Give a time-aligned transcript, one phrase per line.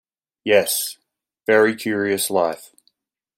[0.43, 0.97] Yes;
[1.45, 2.71] very curious life.